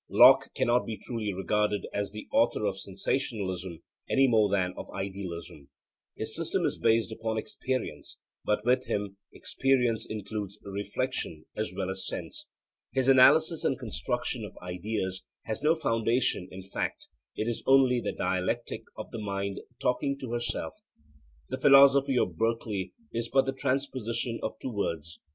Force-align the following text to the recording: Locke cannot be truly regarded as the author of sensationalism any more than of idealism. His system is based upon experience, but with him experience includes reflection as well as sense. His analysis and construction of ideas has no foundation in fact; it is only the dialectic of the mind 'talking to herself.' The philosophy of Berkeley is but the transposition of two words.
Locke 0.09 0.49
cannot 0.55 0.87
be 0.87 0.97
truly 0.97 1.31
regarded 1.31 1.87
as 1.93 2.11
the 2.11 2.27
author 2.33 2.65
of 2.65 2.79
sensationalism 2.79 3.83
any 4.09 4.27
more 4.27 4.49
than 4.49 4.73
of 4.75 4.89
idealism. 4.89 5.69
His 6.17 6.35
system 6.35 6.65
is 6.65 6.79
based 6.79 7.11
upon 7.11 7.37
experience, 7.37 8.17
but 8.43 8.65
with 8.65 8.85
him 8.85 9.17
experience 9.31 10.07
includes 10.07 10.57
reflection 10.63 11.45
as 11.55 11.71
well 11.77 11.91
as 11.91 12.07
sense. 12.07 12.47
His 12.93 13.09
analysis 13.09 13.63
and 13.63 13.77
construction 13.77 14.43
of 14.43 14.57
ideas 14.63 15.23
has 15.45 15.61
no 15.61 15.75
foundation 15.75 16.47
in 16.49 16.63
fact; 16.63 17.07
it 17.35 17.47
is 17.47 17.61
only 17.67 18.01
the 18.01 18.11
dialectic 18.11 18.81
of 18.97 19.11
the 19.11 19.21
mind 19.21 19.59
'talking 19.79 20.17
to 20.17 20.31
herself.' 20.31 20.79
The 21.49 21.57
philosophy 21.61 22.17
of 22.17 22.37
Berkeley 22.37 22.91
is 23.13 23.29
but 23.29 23.45
the 23.45 23.53
transposition 23.53 24.39
of 24.41 24.57
two 24.57 24.71
words. 24.71 25.19